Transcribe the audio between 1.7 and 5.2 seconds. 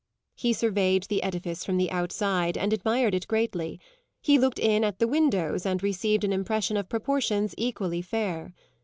the outside and admired it greatly; he looked in at the